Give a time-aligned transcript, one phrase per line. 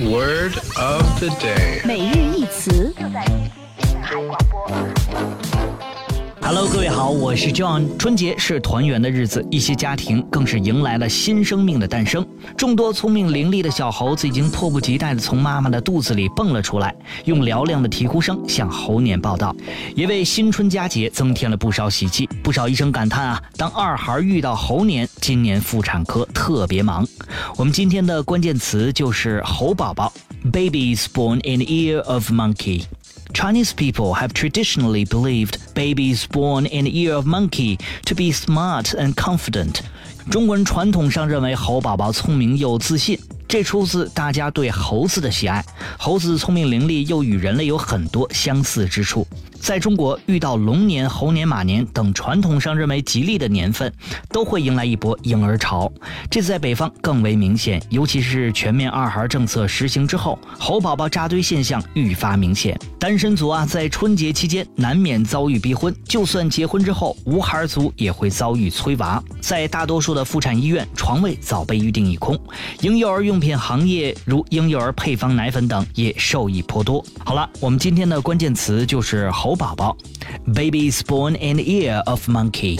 [0.00, 1.82] Word of the day.
[1.84, 2.94] 每日一词。
[6.47, 7.97] Hello，各位好，我是 John。
[7.97, 12.23] 春节是团圆的日子，一些家庭更是迎来了新生命的诞生。
[12.55, 16.95] 众多聪明伶俐的小猴子已经迫不及待地从妈妈的肚子里蹦了出来，
[17.25, 19.55] 用嘹亮的啼哭声向猴年报道，
[19.95, 22.29] 也为新春佳节增添了不少喜气。
[22.43, 27.03] 不少医生感叹啊，当二孩遇到猴年，今年妇产科特别忙。
[27.57, 30.13] 我们今天的关键词就是猴宝宝
[30.53, 32.83] ，Babies born in year of monkey。
[33.34, 39.14] Chinese people have traditionally believed babies born in the ear of monkey to be smart and
[39.14, 39.82] confident.
[40.30, 45.63] 中国人传统上认为猴宝宝聪明又自信， 这出自大家对猴子的喜爱。
[45.97, 49.25] 猴子聪明伶俐，又与人类有很多相似之处。
[49.59, 53.91] 在中国，遇到龙年、猴年、马年等传统上认为吉利的年份，
[54.29, 55.91] 都会迎来一波婴儿潮。
[56.29, 62.79] 这次在北方更为明显，尤其是全面二孩政策实行之后，猴宝宝扎堆现象愈发明显。
[62.99, 69.23] 单身族啊，在春节期间难免遭遇逼婚，就算结婚之后，无孩族也会遭遇催娃。
[69.41, 72.39] 在大多数的妇产医院，床位早被预定一空。
[72.81, 77.03] 婴幼儿用品行业，如婴幼儿配方奶粉等，也受益颇多。
[77.23, 79.95] 好了，我们今天的关键词就是猴宝宝
[80.47, 82.79] ，Babies born in year of monkey。